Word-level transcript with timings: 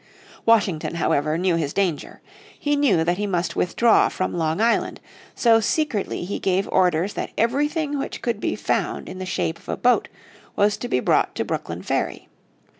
Washington, 0.47 0.95
however, 0.95 1.37
knew 1.37 1.57
his 1.57 1.73
danger. 1.75 2.21
He 2.57 2.75
knew 2.75 3.03
that 3.03 3.19
he 3.19 3.27
must 3.27 3.55
withdraw 3.55 4.09
from 4.09 4.33
Long 4.33 4.59
Island. 4.59 4.99
So 5.35 5.59
secretly 5.59 6.25
he 6.25 6.39
gave 6.39 6.67
orders 6.69 7.13
that 7.13 7.29
everything 7.37 7.99
which 7.99 8.23
could 8.23 8.39
be 8.39 8.55
found 8.55 9.07
in 9.07 9.19
the 9.19 9.27
shape 9.27 9.59
of 9.59 9.69
a 9.69 9.77
boat 9.77 10.07
was 10.55 10.75
to 10.77 10.87
be 10.87 10.99
brought 11.01 11.35
to 11.35 11.45
Brooklyn 11.45 11.83
Ferry. 11.83 12.29